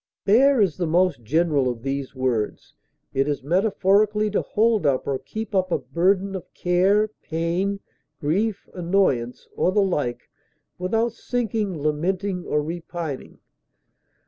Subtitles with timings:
[0.25, 2.73] Bear is the most general of these words;
[3.13, 7.79] it is metaphorically to hold up or keep up a burden of care, pain,
[8.19, 10.31] grief, annoyance, or the like,
[10.79, 13.37] without sinking, lamenting, or repining.